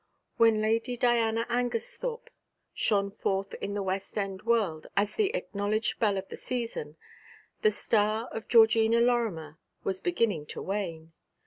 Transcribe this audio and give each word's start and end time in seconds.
When 0.37 0.63
Lady 0.63 0.97
Diana 0.97 1.45
Angersthorpe 1.47 2.29
shone 2.73 3.11
forth 3.11 3.53
in 3.61 3.75
the 3.75 3.83
West 3.83 4.17
End 4.17 4.41
world 4.41 4.87
as 4.97 5.13
the 5.13 5.29
acknowledged 5.35 5.99
belle 5.99 6.17
of 6.17 6.27
the 6.29 6.37
season, 6.37 6.97
the 7.61 7.69
star 7.69 8.27
of 8.31 8.47
Georgina 8.47 8.99
Lorimer 8.99 9.59
was 9.83 10.01
beginning 10.01 10.47
to 10.47 10.61
wane. 10.63 11.13